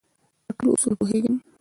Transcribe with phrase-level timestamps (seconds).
[0.45, 1.35] په ټولو اصولو پوهېږم.